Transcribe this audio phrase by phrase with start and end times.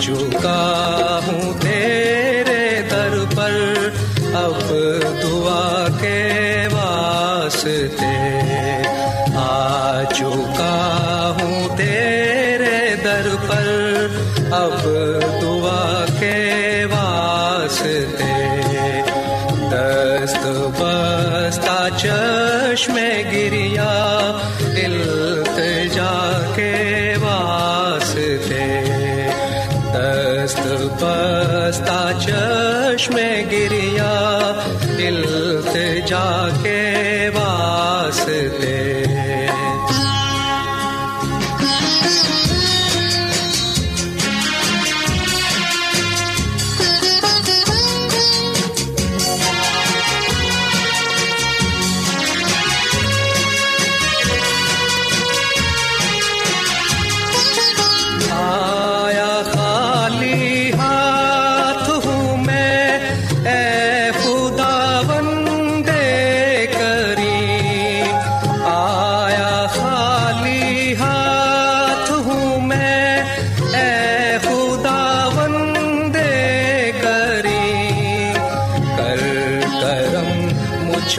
[0.00, 3.88] چکا ہوں تیرے در پر،
[4.34, 4.70] اب
[5.22, 7.82] دعا کے واسطے۔
[9.36, 14.06] آ چکا ہوں تیرے در پر،
[14.50, 14.84] اب
[15.42, 18.30] دعا کے واسطے۔
[19.70, 20.46] دست
[20.78, 22.96] بستہ چشم
[23.32, 23.59] گریا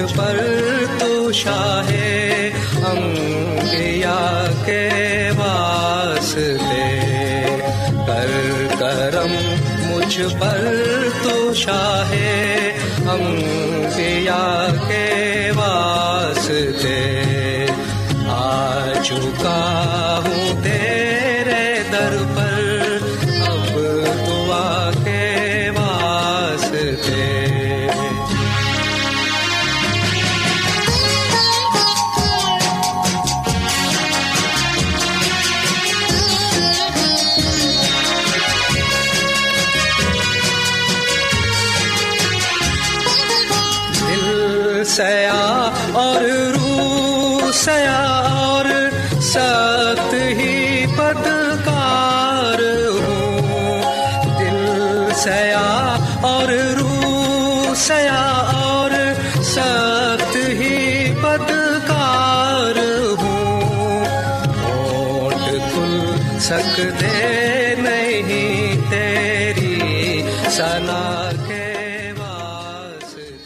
[0.03, 0.30] مجھ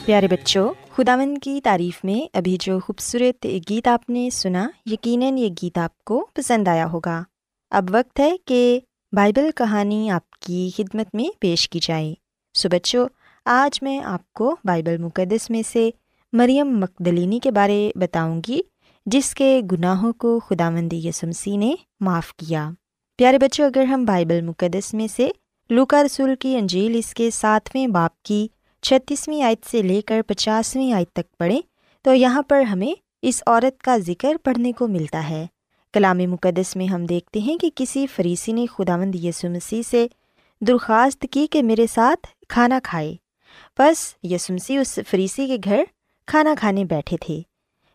[0.05, 5.49] پیارے بچوں خداون کی تعریف میں ابھی جو خوبصورت گیت آپ نے سنا یقیناً یہ
[5.61, 7.23] گیت آپ کو پسند آیا ہوگا
[7.71, 8.79] اب وقت ہے کہ
[9.13, 12.13] بائبل کہانی آپ کی خدمت میں پیش کی جائے
[12.53, 13.07] سو بچوں
[13.45, 15.89] آج میں آپ کو بائبل مقدس میں سے
[16.33, 18.61] مریم مقدلینی کے بارے بتاؤں گی
[19.05, 22.69] جس کے گناہوں کو خدا مندی یسمسی نے معاف کیا
[23.17, 25.29] پیارے بچوں اگر ہم بائبل مقدس میں سے
[25.69, 28.47] لوکا رسول کی انجیل اس کے ساتویں باپ کی
[28.85, 31.61] چھتیسویں آیت سے لے کر پچاسویں آیت تک پڑھیں
[32.01, 35.47] تو یہاں پر ہمیں اس عورت کا ذکر پڑھنے کو ملتا ہے۔
[35.93, 40.07] کلام مقدس میں ہم دیکھتے ہیں کہ کسی فریسی نے خداوند یسوع مسیح سے
[40.61, 43.15] درخواست کی کہ میرے ساتھ کھانا کھائے۔
[43.79, 45.83] بس یسوع مسیح اس فریسی کے گھر
[46.27, 47.41] کھانا کھانے بیٹھے تھے۔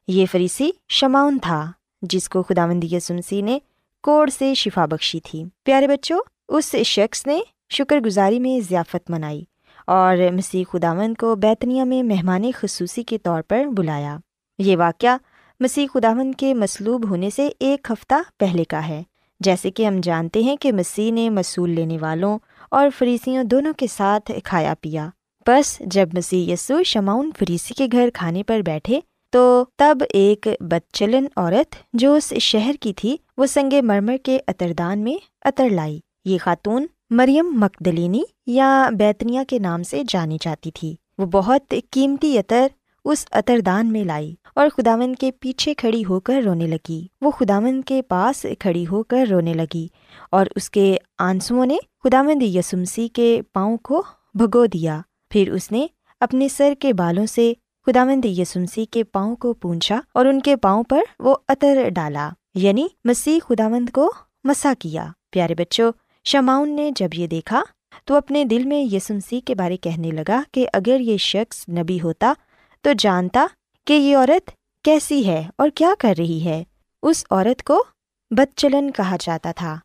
[0.08, 1.72] یہ فریسی شماؤن تھا،
[2.02, 3.58] جس کو خدا مندی یسمسی نے
[4.02, 7.40] کوڑ سے شفا بخشی تھی۔ پیارے بچوں، اس شخص نے
[7.70, 9.44] شکر گزاری میں ضیافت منائی۔
[9.92, 14.16] اور مسیح خداون کو بیتنیا میں مہمان خصوصی کے طور پر بلایا۔
[14.58, 15.16] یہ واقعہ
[15.60, 19.02] مسیح خداون کے مصلوب ہونے سے ایک ہفتہ پہلے کا ہے۔
[19.40, 22.38] جیسے کہ ہم جانتے ہیں کہ مسیح نے مصول لینے والوں
[22.70, 25.08] اور فریسیوں دونوں کے ساتھ کھایا پیا۔
[25.46, 29.00] بس جب مسیح یسو شماؤن فریسی کے گھر کھانے پر بیٹھے
[29.30, 34.98] تو تب ایک بدچلن عورت جو اس شہر کی تھی وہ سنگ مرمر کے اتردان
[34.98, 35.14] میں
[35.44, 41.26] اتر لائی۔ یہ خاتون مریم مکدلینی یا بیتنیا کے نام سے جانی جاتی تھی۔ وہ
[41.26, 42.66] بہت قیمتی عطر
[43.04, 47.82] اس اتردان میں لائی اور خداون کے پیچھے کھڑی ہو کر رونے لگی۔ وہ خداون
[47.82, 49.86] کے پاس کھڑی ہو کر رونے لگی
[50.30, 54.02] اور اس کے آنسوؤں نے خداوند یسمسی کے پاؤں کو
[54.34, 55.86] بھگو دیا۔ پھر اس نے
[56.20, 57.52] اپنے سر کے بالوں سے
[57.86, 62.86] خداوند یسمسی کے پاؤں کو پونچھا اور ان کے پاؤں پر وہ عطر ڈالا یعنی
[63.04, 64.12] مسیح خداوند کو
[64.44, 65.92] مسا کیا۔ پیارے بچوں
[66.24, 67.62] شماؤن نے جب یہ دیکھا
[68.04, 72.32] تو اپنے دل میں یسمسی کے بارے کہنے لگا کہ اگر یہ شخص نبی ہوتا
[72.80, 73.46] تو جانتا
[73.86, 74.50] کہ یہ عورت
[74.84, 76.64] کیسی ہے اور کیا کر رہی ہے۔
[77.02, 77.84] اس عورت کو
[78.30, 79.76] بد چلن کہا جاتا تھا۔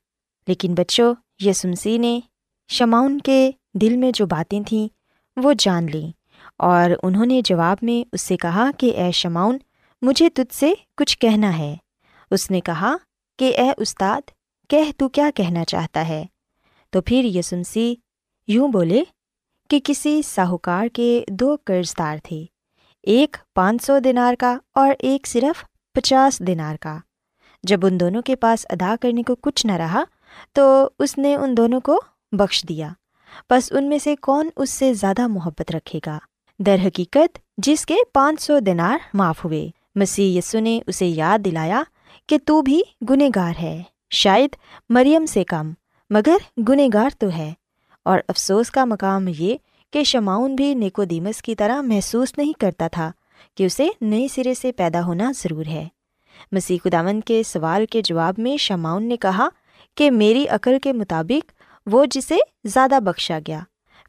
[0.47, 1.15] لیکن بچوں
[1.45, 2.19] یسمسی نے
[2.67, 4.87] شماؤن کے دل میں جو باتیں تھیں
[5.35, 6.11] وہ جان لیں
[6.57, 9.57] اور انہوں نے جواب میں اس سے کہا کہ اے شماؤن
[10.01, 11.75] مجھے تجھ سے کچھ کہنا ہے۔
[12.31, 12.95] اس نے کہا
[13.39, 14.21] کہ اے استاد
[14.67, 16.25] کہہ تو کیا کہنا چاہتا ہے؟
[16.89, 17.95] تو پھر یسمسی
[18.47, 19.03] یوں بولے
[19.69, 22.45] کہ کسی ساہوکار کے دو قرض دار تھے،
[23.03, 26.97] ایک پانچ سو دینار کا اور ایک صرف پچاس دینار کا۔
[27.63, 30.03] جب ان دونوں کے پاس ادا کرنے کو کچھ نہ رہا،
[30.53, 32.01] تو اس نے ان دونوں کو
[32.31, 32.89] بخش دیا۔
[33.49, 36.19] بس ان میں سے کون اس سے زیادہ محبت رکھے گا؟
[36.59, 41.83] در حقیقت، جس کے پانچ سو دینار معاف ہوئے۔ مسیح یسو نے اسے یاد دلایا
[42.27, 44.55] کہ تو بھی گنہ گار ہے۔ شاید
[44.89, 45.71] مریم سے کم،
[46.09, 46.37] مگر
[46.69, 47.53] گنہ گار تو ہے۔
[48.05, 49.57] اور افسوس کا مقام یہ
[49.93, 53.11] کہ شماؤن بھی نیکودیمس کی طرح محسوس نہیں کرتا تھا
[53.57, 55.87] کہ اسے نئے سرے سے پیدا ہونا ضرور ہے۔
[56.51, 59.49] مسیح خداون کے سوال کے جواب میں شماؤن نے کہا
[59.97, 61.51] کہ میری عقل کے مطابق
[61.85, 63.59] وہ جسے زیادہ بخشا گیا۔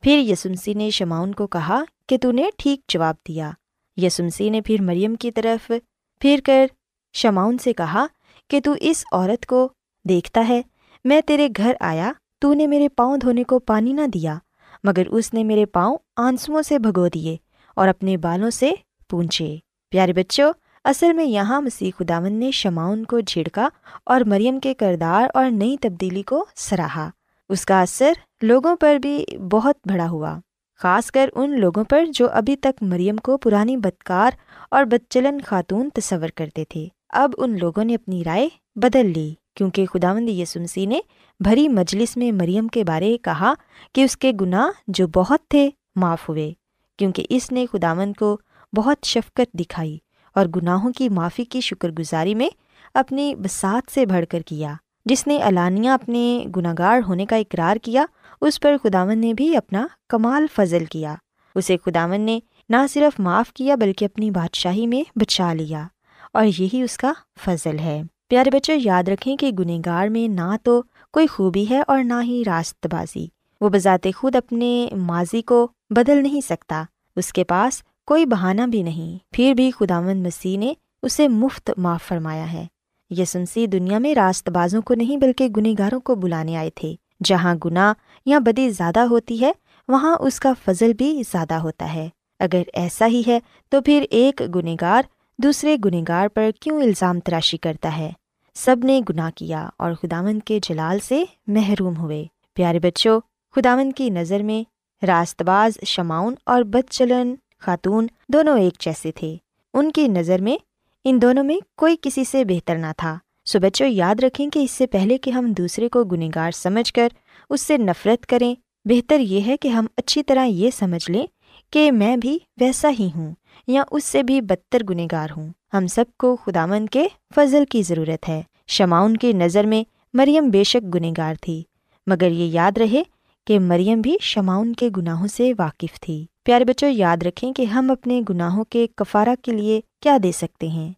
[0.03, 3.51] پھر یسمسی نے شماؤن کو کہا کہ تو نے ٹھیک جواب دیا۔
[3.97, 5.73] یسمسی نے پھر مریم کی طرف
[6.21, 6.67] پھر کر
[7.15, 8.07] شماؤن سے کہا
[8.51, 9.69] کہ تو اس عورت کو
[10.09, 10.63] دیکھتا ہے،
[11.05, 14.39] میں تیرے گھر آیا، تو نے میرے پاؤں دھونے کو پانی نہ دیا،
[14.85, 17.37] مگر اس نے میرے پاؤں آنسوؤں سے بھگو دیے
[17.77, 18.71] اور اپنے بالوں سے
[19.11, 19.57] پونچھے۔
[19.91, 20.53] پیارے بچوں،
[20.85, 23.69] اصل میں یہاں مسیح خداون نے شماؤن کو جھڑکا
[24.05, 27.11] اور مریم کے کردار اور نئی تبدیلی کو سراہا۔
[27.49, 28.13] اس کا اثر
[28.43, 30.39] لوگوں پر بھی بہت بڑا ہوا،
[30.79, 34.31] خاص کر ان لوگوں پر جو ابھی تک مریم کو پرانی بدکار
[34.71, 39.87] اور بدچلن خاتون تصور کرتے تھے۔ اب ان لوگوں نے اپنی رائے بدل لی۔ کیونکہ
[39.87, 40.99] خداوند یسمسی نے
[41.41, 43.53] بھری مجلس میں مریم کے بارے کہا
[43.95, 46.53] کہ اس کے گناہ جو بہت تھے معاف ہوئے،
[46.99, 48.37] کیونکہ اس نے خداون کو
[48.73, 49.99] بہت شفقت دکھائی
[50.37, 52.49] اور گناہوں کی معافی کی شکر گزاری میں
[52.95, 54.75] اپنی بسات سے بڑھ کر کیا،
[55.05, 58.05] جس نے علانیہ اپنے گناہ گار ہونے کا اقرار کیا،
[58.41, 61.15] اس پر خداون نے بھی اپنا کمال فضل کیا۔
[61.55, 62.39] اسے خداون نے
[62.69, 65.87] نہ صرف معاف کیا بلکہ اپنی بادشاہی میں بچا لیا
[66.33, 67.13] اور یہی اس کا
[67.45, 71.83] فضل ہے۔ پیارے بچے یاد رکھیں کہ گنہ گار میں نہ تو کوئی خوبی ہے
[71.87, 73.27] اور نہ ہی راست بازی۔
[73.61, 76.85] وہ بذات خود اپنے ماضی کو بدل نہیں سکتا۔
[77.17, 82.03] اس کے پاس کوئی بہانہ بھی نہیں۔ پھر بھی خداوند مسیح نے اسے مفت معاف
[82.03, 82.67] فرمایا ہے۔
[83.11, 87.55] یسمسی دنیا میں راست بازوں کو نہیں بلکہ گنہ گاروں کو بلانے آئے تھے۔ جہاں
[87.65, 87.93] گناہ
[88.27, 89.53] یا بدی زیادہ ہوتی ہے،
[89.89, 94.43] وہاں اس کا فضل بھی زیادہ ہوتا ہے۔ اگر ایسا ہی ہے، تو پھر ایک
[94.55, 95.03] گنہ گار
[95.39, 98.11] دوسرے گنہ گار پر کیوں الزام تراشی کرتا ہے؟
[98.55, 102.25] سب نے گناہ کیا اور خداون کے جلال سے محروم ہوئے۔
[102.55, 103.21] پیارے بچوں
[103.57, 104.63] خداون کی نظر میں
[105.07, 109.37] راست باز شماؤن اور بد چلن خاتون دونوں ایک جیسے تھے۔
[109.75, 110.57] ان کی نظر میں
[111.05, 114.71] ان دونوں میں کوئی کسی سے بہتر نہ تھا۔ سو بچوں، یاد رکھیں کہ اس
[114.71, 117.09] سے پہلے کہ ہم دوسرے کو گنہ گار سمجھ کر
[117.51, 121.27] اس سے نفرت کریں، بہتر یہ ہے کہ ہم اچھی طرح یہ سمجھ لیں
[121.71, 123.35] کہ میں بھی ویسا ہی ہوں
[123.67, 127.83] یا اس سے بھی بدتر گنہ گار ہوں۔ ہم سب کو خدامن کے فضل کی
[127.83, 131.63] ضرورت ہے۔ شماؤن کی نظر میں مریم بے شک گنہ گار تھی،
[132.07, 133.03] مگر یہ یاد رہے
[133.47, 137.91] کہ مریم بھی شماؤن کے گناہوں سے واقف تھی۔ پیارے بچوں، یاد رکھیں کہ ہم
[137.91, 140.93] اپنے گناہوں کے کفارہ کے لیے کیا دے سکتے ہیں۔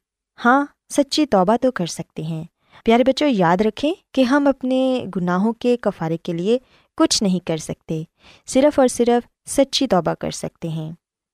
[0.44, 2.44] ہاں سچی توبہ تو کر سکتے ہیں۔
[2.84, 6.58] پیارے بچوں، یاد رکھیں کہ ہم اپنے گناہوں کے کفارے کے لیے
[6.96, 8.02] کچھ نہیں کر سکتے۔
[8.46, 10.92] صرف اور صرف سچی توبہ کر سکتے ہیں۔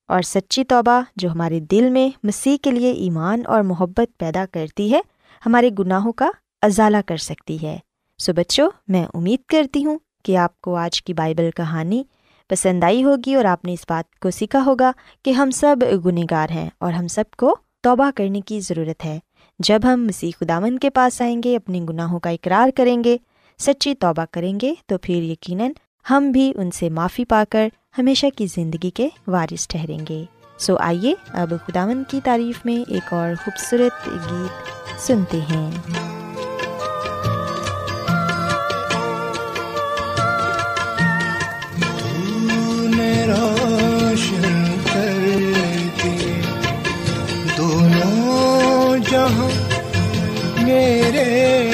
[0.09, 4.92] اور سچی توبہ جو ہمارے دل میں مسیح کے لیے ایمان اور محبت پیدا کرتی
[4.92, 5.00] ہے،
[5.47, 6.30] ہمارے گناہوں کا
[6.62, 7.78] ازالہ کر سکتی ہے۔
[8.18, 12.02] سو بچوں، میں امید کرتی ہوں کہ آپ کو آج کی بائبل کہانی
[12.49, 14.92] پسند آئی ہوگی اور آپ نے اس بات کو سیکھا ہوگا
[15.25, 19.18] کہ ہم سب گنہگار ہیں اور ہم سب کو توبہ کرنے کی ضرورت ہے۔
[19.59, 23.16] جب ہم مسیح خداون کے پاس آئیں گے، اپنے گناہوں کا اقرار کریں گے،
[23.59, 25.71] سچی توبہ کریں گے، تو پھر یقیناً
[26.11, 27.68] ہم بھی ان سے معافی پا کر
[27.99, 30.25] ہمیشہ کی زندگی کے وارث ٹھہریں گے۔
[30.59, 35.71] سو آئیے اب خداون کی تعریف میں ایک اور خوبصورت گیت سنتے ہیں۔
[49.11, 49.49] جہاں
[50.63, 51.74] میرے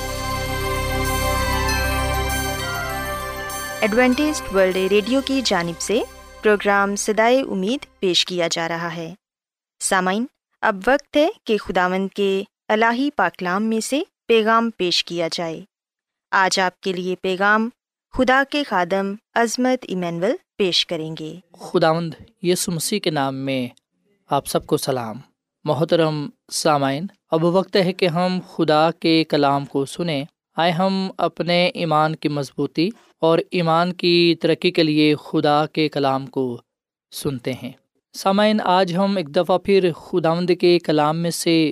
[3.81, 6.01] Adventist world radio کی جانب سے
[6.41, 9.13] پروگرام سدائے امید پیش کیا جا رہا ہے۔
[9.79, 10.25] سامعین،
[10.61, 15.61] اب وقت ہے کہ خداوند کے الہی پاکلام میں سے پیغام پیش کیا جائے۔
[16.31, 17.69] آج آپ کے لیے پیغام
[18.13, 23.67] خدا کے خادم عظمت ایمینول پیش کریں گے۔ خداوند یسو مسیح کے نام میں
[24.29, 25.17] آپ سب کو سلام۔
[25.63, 31.67] محترم سامعین، اب وقت ہے کہ ہم خدا کے کلام کو سنیں۔ آئے ہم اپنے
[31.67, 32.89] ایمان کی مضبوطی
[33.21, 36.61] اور ایمان کی ترقی کے لیے خدا کے کلام کو
[37.11, 37.71] سنتے ہیں۔
[38.13, 41.71] سامعین، آج ہم ایک دفعہ پھر خداوند کے کلام میں سے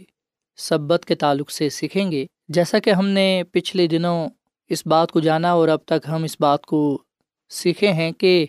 [0.57, 4.29] سبت کے تعلق سے سیکھیں گے۔ جیسا کہ ہم نے پچھلے دنوں
[4.69, 7.01] اس بات کو جانا اور اب تک ہم اس بات کو
[7.49, 8.45] سیکھے ہیں کہ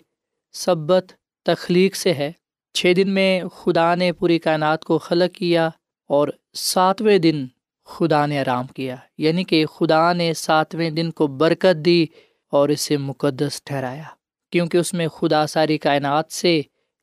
[0.52, 2.32] سبت تخلیق سے ہے۔
[2.74, 5.70] چھ دن میں خدا نے پوری کائنات کو خلق کیا
[6.08, 7.46] اور ساتویں دن
[7.84, 12.06] خدا نے آرام کیا۔ یعنی کہ خدا نے ساتویں دن کو برکت دی
[12.50, 14.08] اور اسے مقدس ٹھہرایا،
[14.52, 16.60] کیونکہ اس میں خدا ساری کائنات سے،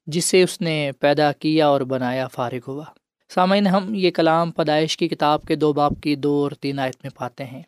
[0.07, 2.85] جسے اس نے پیدا کیا اور بنایا فارغ ہوا۔
[3.29, 6.95] سامعین، ہم یہ کلام پیدائش کی کتاب کے دو باپ کی دو اور تین آیت
[7.03, 7.61] میں پاتے ہیں۔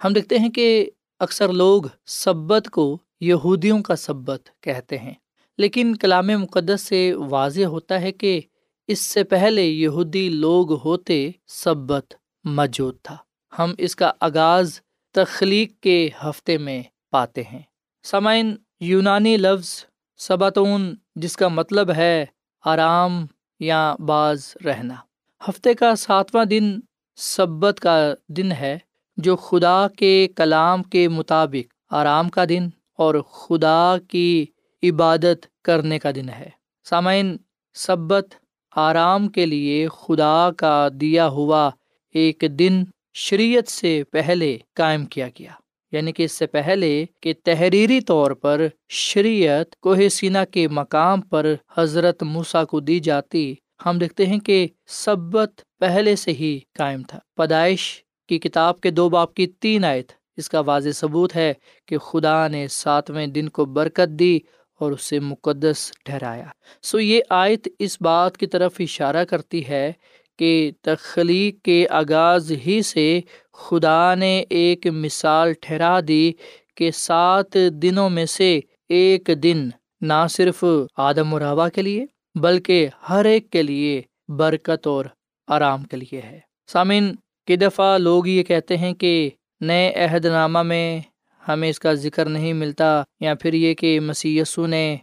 [0.00, 5.14] ہم دیکھتے ہیں کہ اکثر لوگ سبت کو یہودیوں کا سبت کہتے ہیں،
[5.58, 8.40] لیکن کلام مقدس سے واضح ہوتا ہے کہ
[8.88, 13.16] اس سے پہلے یہودی لوگ ہوتے سبت موجود تھا۔
[13.52, 14.80] ہم اس کا آغاز
[15.14, 16.82] تخلیق کے ہفتے میں
[17.14, 17.62] پاتے ہیں۔
[18.02, 19.84] سامعین، یونانی لفظ
[20.16, 22.24] سباتون، جس کا مطلب ہے
[22.64, 23.26] آرام
[23.60, 24.94] یا باز رہنا۔
[25.48, 26.80] ہفتے کا ساتواں دن
[27.16, 28.78] سبت کا دن ہے،
[29.16, 34.46] جو خدا کے کلام کے مطابق آرام کا دن اور خدا کی
[34.82, 36.48] عبادت کرنے کا دن ہے۔
[36.84, 37.36] سامعین،
[37.74, 38.34] سبت
[38.76, 41.70] آرام کے لیے خدا کا دیا ہوا
[42.14, 45.50] ایک دن شریعت سے پہلے قائم کیا گیا۔
[45.94, 51.54] یعنی کہ اس سے پہلے کہ تحریری طور پر شریعت کوہ سینا کے مقام پر
[51.76, 53.54] حضرت موسا کو دی جاتی،
[53.86, 59.08] ہم دیکھتے ہیں کہ سبت پہلے سے ہی قائم تھا۔ پیدائش کی کتاب کے دو
[59.08, 61.52] باپ کی تین آیت، اس کا واضح ثبوت ہے
[61.86, 64.38] کہ خدا نے ساتویں دن کو برکت دی
[64.80, 66.46] اور اسے مقدس ٹھہرایا۔
[66.82, 69.92] سو یہ آیت اس بات کی طرف اشارہ کرتی ہے
[70.38, 73.20] کہ تخلیق کے آغاز ہی سے
[73.52, 76.32] خدا نے ایک مثال ٹھہرا دی
[76.74, 79.68] کہ سات دنوں میں سے ایک دن
[80.00, 80.64] نہ صرف
[80.96, 85.04] آدم و روا کے لیے بلکہ ہر ایک کے لیے برکت اور
[85.48, 87.14] آرام کے لیے ہے۔ سامن
[87.46, 91.00] کی دفعہ لوگ یہ کہتے ہیں کہ نئے عہد نامہ میں
[91.48, 94.96] ہمیں اس کا ذکر نہیں ملتا یا پھر یہ کہ مسی نے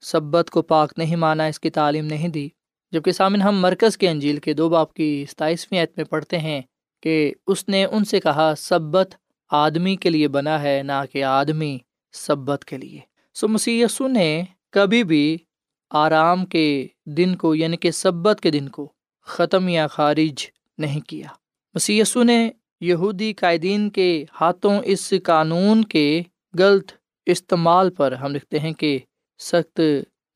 [0.00, 2.48] سبت کو پاک نہیں مانا، اس کی تعلیم نہیں دی۔
[2.92, 6.62] جبکہ سامن ہم مرکز کے انجیل کے دو باپ کی ستائیسویں عید میں پڑھتے ہیں
[7.02, 9.14] کہ اس نے ان سے کہا، سبت
[9.50, 11.78] آدمی کے لیے بنا ہے، نہ کہ آدمی
[12.12, 13.00] سبت کے لیے۔
[13.34, 15.38] سو مسی نے کبھی بھی
[15.90, 20.46] آرام کے دن کو یعنی کہ سبت کے دن کو ختم یا خارج
[20.78, 21.28] نہیں کیا۔
[21.74, 26.22] مسی نے یہودی قائدین کے ہاتھوں اس قانون کے
[26.58, 26.92] غلط
[27.26, 28.98] استعمال پر ہم لکھتے ہیں کہ
[29.38, 29.80] سخت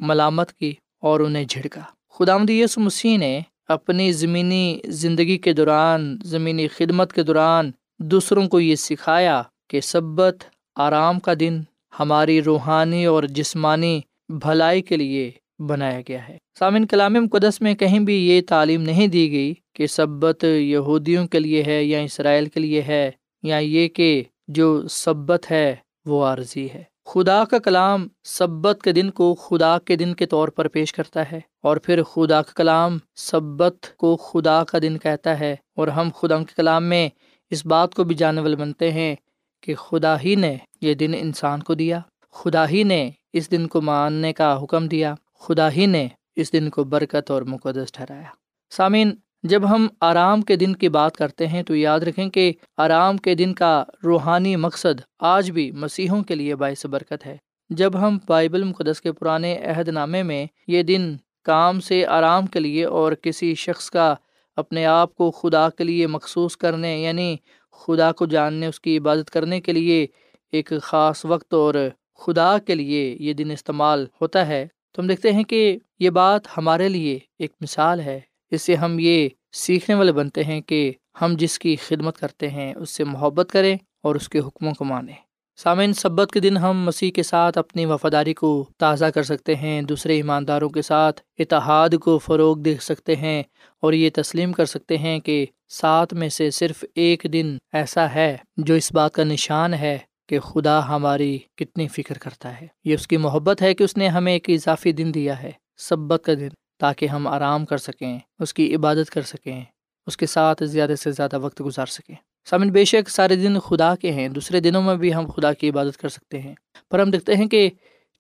[0.01, 1.81] ملامت کی اور انہیں جھڑکا۔
[2.15, 8.61] خدا یس مسیح نے اپنی زمینی زندگی کے دوران، زمینی خدمت کے دوران دوسروں کو
[8.61, 10.45] یہ سکھایا کہ سبت
[10.77, 11.61] آرام کا دن
[12.01, 18.01] ہماری روحانی اور جسمانی بھلائی کے لیے بنایا گیا ہے۔ سامن کلام مقدس میں کہیں
[18.01, 22.61] بھی یہ تعلیم نہیں دی گئی کہ سبت یہودیوں کے لیے ہے یا اسرائیل کے
[22.61, 23.11] لیے ہے
[23.43, 29.11] یا یہ کہ جو سبت ہے وہ عارضی ہے۔ خدا کا کلام سبت کے دن
[29.11, 32.99] کو خدا کے دن کے طور پر پیش کرتا ہے اور پھر خدا کا کلام
[33.15, 37.09] سبت کو خدا کا دن کہتا ہے اور ہم خدا کے کلام میں
[37.51, 39.15] اس بات کو بھی جاننے والے بنتے ہیں
[39.61, 43.81] کہ خدا ہی نے یہ دن انسان کو دیا، خدا ہی نے اس دن کو
[43.81, 48.31] ماننے کا حکم دیا، خدا ہی نے اس دن کو برکت اور مقدس ٹھہرایا۔
[48.71, 53.17] سامعین جب ہم آرام کے دن کی بات کرتے ہیں تو یاد رکھیں کہ آرام
[53.17, 57.37] کے دن کا روحانی مقصد آج بھی مسیحوں کے لیے باعث برکت ہے۔
[57.71, 62.61] جب ہم بائبل مقدس کے پرانے عہد نامے میں یہ دن کام سے آرام کے
[62.61, 64.15] لیے اور کسی شخص کا
[64.57, 67.37] اپنے آپ کو خدا کے لیے مخصوص کرنے یعنی
[67.73, 70.07] خدا کو جاننے، اس کی عبادت کرنے کے لیے
[70.53, 71.75] ایک خاص وقت اور
[72.19, 76.59] خدا کے لیے یہ دن استعمال ہوتا ہے، تو ہم دیکھتے ہیں کہ یہ بات
[76.59, 78.21] ہمارے لیے ایک مثال ہے۔
[78.53, 82.75] اس سے ہم یہ سیکھنے والے بنتے ہیں کہ ہم جس کی خدمت کرتے ہیں،
[82.75, 85.15] اس سے محبت کریں اور اس کے حکموں کو مانیں۔
[85.57, 89.83] سامعین، سبت کے دن ہم مسیح کے ساتھ اپنی وفاداری کو تازہ کر سکتے ہیں،
[89.83, 93.43] دوسرے ایمانداروں کے ساتھ اتحاد کو فروغ دے سکتے ہیں
[93.81, 98.37] اور یہ تسلیم کر سکتے ہیں کہ سات میں سے صرف ایک دن ایسا ہے
[98.57, 103.07] جو اس بات کا نشان ہے کہ خدا ہماری کتنی فکر کرتا ہے۔ یہ اس
[103.07, 106.49] کی محبت ہے کہ اس نے ہمیں ایک اضافی دن دیا ہے، سبت کا دن۔
[106.83, 109.65] تاکہ ہم آرام کر سکیں، اس کی عبادت کر سکیں،
[110.07, 112.15] اس کے ساتھ زیادہ سے زیادہ وقت گزار سکیں۔
[112.51, 115.69] سامن، بے شک سارے دن خدا کے ہیں، دوسرے دنوں میں بھی ہم خدا کی
[115.69, 116.55] عبادت کر سکتے ہیں۔
[116.91, 117.71] پر ہم دیکھتے ہیں کہ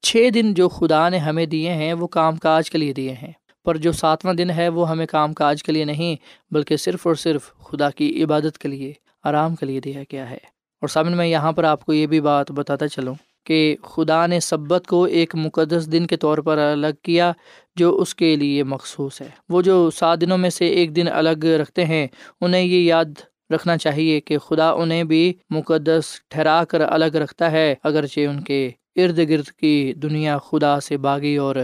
[0.02, 3.32] چھ دن جو خدا نے ہمیں دیے ہیں، وہ کام کاج کے لیے دیے ہیں۔
[3.64, 6.16] پر جو ساتواں دن ہے، وہ ہمیں کام کاج کے لیے نہیں،
[6.54, 8.92] بلکہ صرف اور صرف خدا کی عبادت کے لیے،
[9.24, 10.38] آرام کے لیے دیا گیا ہے۔
[10.80, 14.40] اور سامن، میں یہاں پر آپ کو یہ بھی بات بتاتا چلوں۔ کہ خدا نے
[14.40, 17.32] سبت کو ایک مقدس دن کے طور پر الگ کیا
[17.76, 21.44] جو اس کے لیے مخصوص ہے۔ وہ جو سات دنوں میں سے ایک دن الگ
[21.44, 22.06] رکھتے ہیں،
[22.40, 23.20] انہیں یہ یاد
[23.54, 28.70] رکھنا چاہیے کہ خدا انہیں بھی مقدس ٹھہرا کر الگ رکھتا ہے، اگرچہ ان کے
[28.96, 31.56] ارد گرد کی دنیا خدا سے باغی اور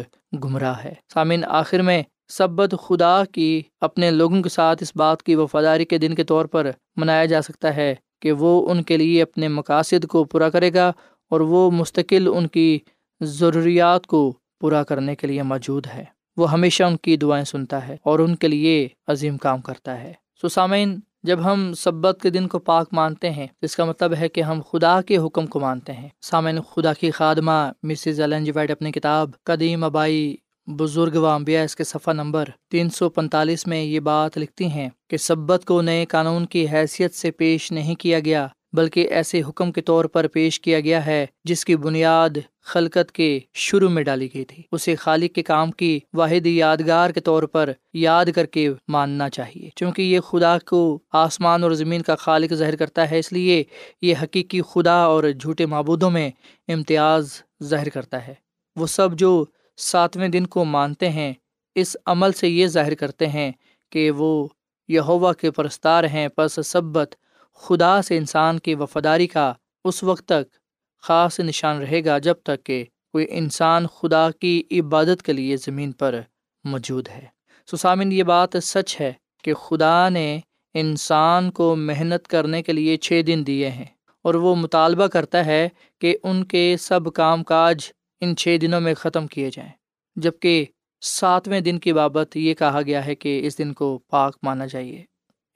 [0.44, 5.34] گمراہ ہے۔ سامعین، آخر میں سبت خدا کی اپنے لوگوں کے ساتھ اس بات کی
[5.34, 9.22] وفاداری کے دن کے طور پر منایا جا سکتا ہے کہ وہ ان کے لیے
[9.22, 10.92] اپنے مقاصد کو پورا کرے گا
[11.30, 12.78] اور وہ مستقل ان کی
[13.20, 16.04] ضروریات کو پورا کرنے کے لیے موجود ہے۔
[16.36, 20.12] وہ ہمیشہ ان کی دعائیں سنتا ہے اور ان کے لیے عظیم کام کرتا ہے۔
[20.40, 24.28] سو سامعین، جب ہم سبت کے دن کو پاک مانتے ہیں، اس کا مطلب ہے
[24.28, 28.20] کہ ہم خدا کے حکم کو مانتے ہیں۔ سامعین، خدا کی خادمہ مسز
[28.54, 30.36] وائٹ اپنی کتاب قدیم ابائی
[30.66, 35.16] بزرگ و اس کے صفحہ نمبر تین سو پینتالیس میں یہ بات لکھتی ہیں کہ
[35.16, 39.80] سبت کو نئے قانون کی حیثیت سے پیش نہیں کیا گیا۔ بلکہ ایسے حکم کے
[39.80, 44.44] طور پر پیش کیا گیا ہے جس کی بنیاد خلقت کے شروع میں ڈالی گئی
[44.44, 49.28] تھی۔ اسے خالق کے کام کی واحد یادگار کے طور پر یاد کر کے ماننا
[49.28, 53.64] چاہیے، چونکہ یہ خدا کو آسمان اور زمین کا خالق ظاہر کرتا ہے، اس لیے
[54.02, 56.30] یہ حقیقی خدا اور جھوٹے معبودوں میں
[56.68, 58.34] امتیاز ظاہر کرتا ہے۔
[58.76, 59.44] وہ سب جو
[59.76, 61.32] ساتویں دن کو مانتے ہیں،
[61.74, 63.52] اس عمل سے یہ ظاہر کرتے ہیں
[63.92, 64.48] کہ وہ
[64.88, 67.14] یہوا کے پرستار ہیں، پس سبت
[67.58, 69.52] خدا سے انسان کی وفاداری کا
[69.84, 70.56] اس وقت تک
[71.02, 75.92] خاص نشان رہے گا جب تک کہ کوئی انسان خدا کی عبادت کے لیے زمین
[75.92, 76.20] پر
[76.64, 77.24] موجود ہے۔
[77.66, 79.12] سسامن یہ بات سچ ہے
[79.44, 80.40] کہ خدا نے
[80.74, 83.84] انسان کو محنت کرنے کے لیے چھ دن دیے ہیں
[84.22, 85.68] اور وہ مطالبہ کرتا ہے
[86.00, 87.90] کہ ان کے سب کام کاج
[88.20, 89.72] ان چھ دنوں میں ختم کیے جائیں۔
[90.16, 90.64] جبکہ
[91.00, 95.04] ساتویں دن کی بابت یہ کہا گیا ہے کہ اس دن کو پاک مانا جائیے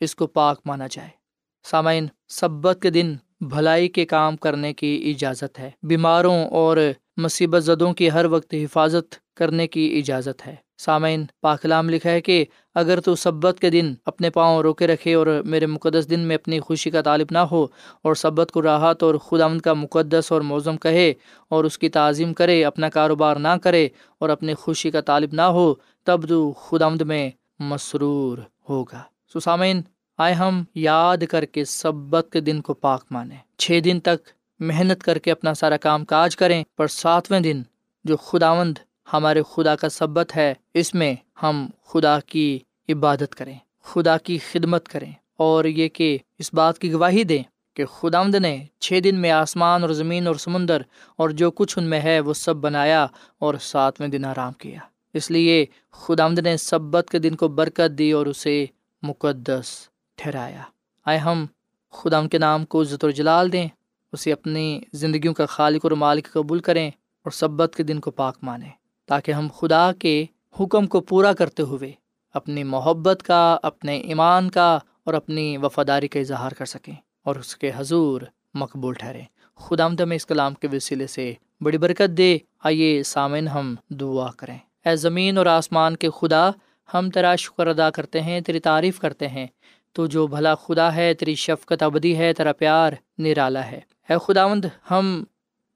[0.00, 1.21] اس کو پاک مانا جائے۔
[1.70, 6.76] سامعین، سبت کے دن بھلائی کے کام کرنے کی اجازت ہے۔ بیماروں اور
[7.16, 12.44] مصیبت زدوں کی ہر وقت حفاظت کرنے کی اجازت ہے۔ سامعین، پاکلام لکھا ہے کہ
[12.74, 16.60] اگر تو سبت کے دن اپنے پاؤں روکے رکھے اور میرے مقدس دن میں اپنی
[16.60, 17.66] خوشی کا طالب نہ ہو
[18.02, 21.12] اور سبت کو راحت اور خدا کا مقدس اور موزم کہے
[21.48, 25.42] اور اس کی تعظیم کرے، اپنا کاروبار نہ کرے اور اپنی خوشی کا طالب نہ
[25.42, 29.82] ہو، تب تو خدا میں مسرور ہوگا۔ سو سامعین
[30.18, 34.28] آئے ہم یاد کر کے سبت کے دن کو پاک مانیں۔ چھ دن تک
[34.60, 37.62] محنت کر کے اپنا سارا کام کاج کریں، پر ساتویں دن
[38.04, 38.78] جو خداوند
[39.12, 44.88] ہمارے خدا کا سبت ہے، اس میں ہم خدا کی عبادت کریں، خدا کی خدمت
[44.88, 47.42] کریں۔ اور یہ کہ اس بات کی گواہی دیں
[47.74, 50.82] کہ خدا نے چھ دن میں آسمان اور زمین اور سمندر
[51.16, 53.06] اور جو کچھ ان میں ہے، وہ سب بنایا
[53.38, 54.78] اور ساتویں دن آرام کیا۔
[55.14, 58.66] اس لیے خدا نے سبت کے دن کو برکت دی اور اسے
[59.02, 59.88] مقدس
[60.22, 60.62] ٹھہرایا۔
[61.06, 61.46] آئے ہم
[61.90, 63.68] خدا کے نام کو عزت و جلال دیں،
[64.12, 68.36] اسے اپنی زندگیوں کا خالق اور مالک قبول کریں اور سبت کے دن کو پاک
[68.42, 68.70] مانیں،
[69.06, 70.24] تاکہ ہم خدا کے
[70.60, 71.92] حکم کو پورا کرتے ہوئے
[72.34, 77.56] اپنی محبت کا، اپنے ایمان کا اور اپنی وفاداری کا اظہار کر سکیں اور اس
[77.56, 78.20] کے حضور
[78.54, 79.24] مقبول ٹھہریں۔
[79.56, 84.58] خدا میں اس کلام کے وسیلے سے بڑی برکت دے، آئیے سامن ہم دعا کریں۔
[84.86, 86.50] اے زمین اور آسمان کے خدا،
[86.94, 89.46] ہم تیرا شکر ادا کرتے ہیں، تیری تعریف کرتے ہیں۔
[89.92, 94.64] تو جو بھلا خدا ہے، تیری شفقت ابدی ہے، تیرا پیار نرالا ہے۔ اے خداوند،
[94.90, 95.24] ہم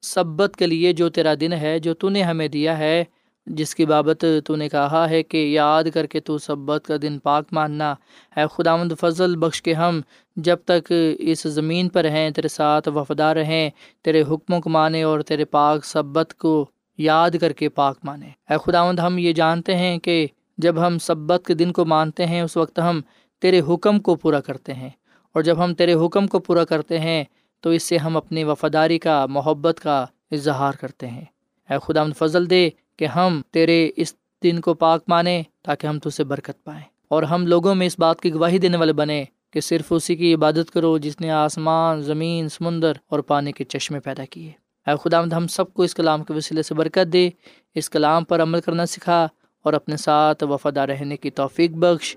[0.03, 3.05] سبت کے لیے جو تیرا دن ہے، جو تو نے ہمیں دیا ہے،
[3.47, 7.19] جس کی بابت تو نے کہا ہے کہ یاد کر کے تو سبت کا دن
[7.19, 7.95] پاک ماننا۔
[8.37, 10.01] ہے خدا مند فضل بخش کے ہم
[10.37, 13.71] جب تک اس زمین پر ہیں، تیرے ساتھ وفادار رہیں،
[14.03, 16.67] تیرے حکموں کو مانے اور تیرے پاک سبت کو
[16.99, 20.27] یاد کر کے پاک مانے اے خداوند، ہم یہ جانتے ہیں کہ
[20.59, 23.01] جب ہم سبت کے دن کو مانتے ہیں، اس وقت ہم
[23.41, 24.91] تیرے حکم کو پورا کرتے ہیں۔
[25.33, 27.25] اور جب ہم تیرے حکم کو پورا کرتے ہیں،
[27.61, 31.25] تو اس سے ہم اپنی وفاداری کا، محبت کا اظہار کرتے ہیں۔
[31.71, 36.25] اے خدا فضل دے کہ ہم تیرے اس دن کو پاک مانیں تاکہ ہم سے
[36.25, 39.85] برکت پائیں۔ اور ہم لوگوں میں اس بات کی گواہی دینے والے بنے کہ صرف
[39.91, 44.53] اسی کی عبادت کرو جس نے آسمان، زمین، سمندر اور پانی کے چشمے پیدا کیے۔
[44.87, 47.31] اے خدا، ہم سب کو اس کلام کے وسیلے سے برکت دے،
[47.75, 49.29] اس کلام پر عمل کرنا سکھا
[49.63, 52.17] اور اپنے ساتھ وفادہ رہنے کی توفیق بخش۔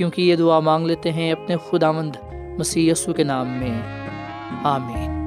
[0.00, 2.16] کیونکہ یہ دعا مانگ لیتے ہیں اپنے خدا مند
[2.58, 3.82] مسی کے نام میں۔
[4.64, 5.20] آمین۔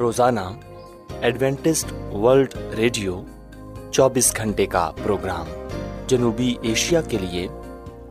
[0.00, 0.40] روزانہ
[1.20, 3.22] ایڈوینٹسٹ ورلڈ ریڈیو
[3.90, 5.46] چوبیس گھنٹے کا پروگرام
[6.06, 7.48] جنوبی ایشیا کے لیے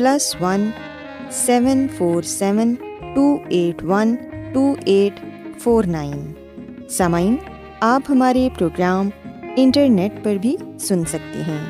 [0.00, 0.70] plus one
[1.30, 2.74] seven four seven
[3.14, 4.14] two eight one
[4.52, 5.24] two eight
[5.58, 6.32] four nine.
[6.90, 7.36] سامعین،
[7.80, 9.08] آپ ہمارے پروگرام
[9.56, 11.66] انٹرنیٹ پر بھی سن سکتے ہیں۔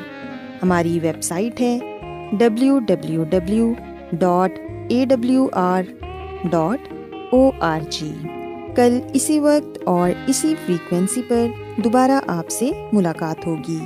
[0.63, 1.79] ہماری ویب سائٹ ہے
[2.31, 3.73] W W W
[4.11, 4.51] dot
[4.87, 5.83] A W R
[6.43, 6.93] dot
[7.31, 8.13] O R G
[8.75, 11.47] کل اسی وقت اور اسی فریکوینسی پر
[11.83, 13.79] دوبارہ آپ سے ملاقات ہوگی۔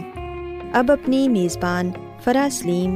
[0.73, 1.91] اب اپنی میزبان
[2.23, 2.95] فرا سلیم